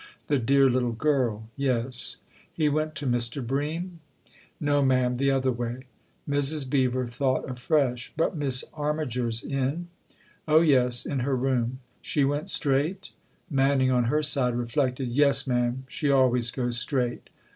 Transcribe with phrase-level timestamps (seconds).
[0.25, 2.17] '"The dear little girl yes.
[2.51, 3.45] He went to Mr.
[3.45, 3.99] Bream?""
[4.69, 5.83] No, ma'am the other way."
[6.27, 6.67] Mrs.
[6.67, 9.89] Beever thought afresh." But Miss Armiger's in?""
[10.47, 13.11] Oh, yes in her room."" She went straight?"
[13.51, 15.09] Manning, on her side, reflected.
[15.09, 15.85] "Yes, ma'am.
[15.87, 17.29] She always goes straight."